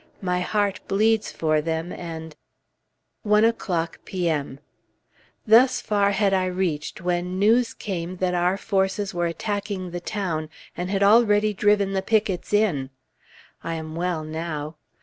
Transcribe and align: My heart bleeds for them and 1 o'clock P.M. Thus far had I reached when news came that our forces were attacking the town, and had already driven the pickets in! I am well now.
My 0.23 0.39
heart 0.39 0.79
bleeds 0.87 1.31
for 1.31 1.61
them 1.61 1.93
and 1.93 2.35
1 3.21 3.45
o'clock 3.45 3.99
P.M. 4.03 4.57
Thus 5.45 5.79
far 5.79 6.09
had 6.09 6.33
I 6.33 6.47
reached 6.47 7.01
when 7.01 7.37
news 7.37 7.75
came 7.75 8.17
that 8.17 8.33
our 8.33 8.57
forces 8.57 9.13
were 9.13 9.27
attacking 9.27 9.91
the 9.91 9.99
town, 9.99 10.49
and 10.75 10.89
had 10.89 11.03
already 11.03 11.53
driven 11.53 11.93
the 11.93 12.01
pickets 12.01 12.51
in! 12.51 12.89
I 13.63 13.75
am 13.75 13.95
well 13.95 14.23
now. 14.23 14.75